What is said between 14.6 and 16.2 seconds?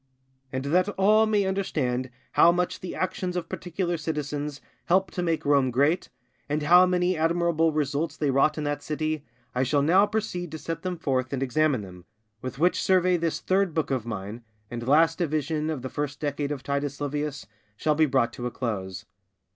and last division of the First